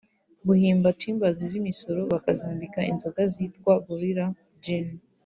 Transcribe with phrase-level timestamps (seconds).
[0.47, 4.27] guhimba timbres z’imisoro bakazambika inzoga zitwa Gorilla
[4.63, 4.87] Gin